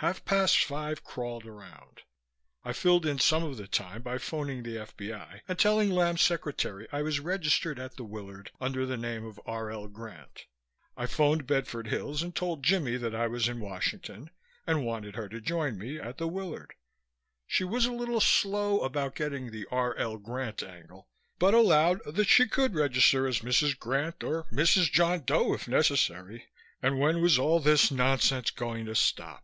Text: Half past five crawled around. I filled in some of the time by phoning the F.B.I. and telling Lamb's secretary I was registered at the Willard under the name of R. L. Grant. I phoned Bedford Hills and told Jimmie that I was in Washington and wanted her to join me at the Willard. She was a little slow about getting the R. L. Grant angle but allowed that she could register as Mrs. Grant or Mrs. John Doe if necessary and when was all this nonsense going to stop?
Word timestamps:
Half 0.00 0.26
past 0.26 0.62
five 0.62 1.02
crawled 1.02 1.46
around. 1.46 2.02
I 2.64 2.74
filled 2.74 3.06
in 3.06 3.18
some 3.18 3.42
of 3.42 3.56
the 3.56 3.66
time 3.66 4.02
by 4.02 4.18
phoning 4.18 4.62
the 4.62 4.76
F.B.I. 4.76 5.40
and 5.48 5.58
telling 5.58 5.88
Lamb's 5.90 6.20
secretary 6.20 6.86
I 6.92 7.00
was 7.00 7.18
registered 7.18 7.78
at 7.78 7.96
the 7.96 8.04
Willard 8.04 8.50
under 8.60 8.84
the 8.84 8.98
name 8.98 9.24
of 9.24 9.40
R. 9.46 9.70
L. 9.70 9.88
Grant. 9.88 10.44
I 10.98 11.06
phoned 11.06 11.46
Bedford 11.46 11.86
Hills 11.86 12.22
and 12.22 12.34
told 12.36 12.62
Jimmie 12.62 12.98
that 12.98 13.14
I 13.14 13.26
was 13.26 13.48
in 13.48 13.58
Washington 13.58 14.28
and 14.66 14.84
wanted 14.84 15.14
her 15.16 15.30
to 15.30 15.40
join 15.40 15.78
me 15.78 15.98
at 15.98 16.18
the 16.18 16.28
Willard. 16.28 16.74
She 17.46 17.64
was 17.64 17.86
a 17.86 17.90
little 17.92 18.20
slow 18.20 18.80
about 18.80 19.14
getting 19.14 19.50
the 19.50 19.64
R. 19.70 19.94
L. 19.96 20.18
Grant 20.18 20.62
angle 20.62 21.08
but 21.38 21.54
allowed 21.54 22.02
that 22.04 22.28
she 22.28 22.46
could 22.46 22.74
register 22.74 23.26
as 23.26 23.38
Mrs. 23.38 23.78
Grant 23.78 24.22
or 24.22 24.44
Mrs. 24.52 24.92
John 24.92 25.20
Doe 25.24 25.54
if 25.54 25.66
necessary 25.66 26.48
and 26.82 26.98
when 26.98 27.22
was 27.22 27.38
all 27.38 27.60
this 27.60 27.90
nonsense 27.90 28.50
going 28.50 28.84
to 28.84 28.94
stop? 28.94 29.42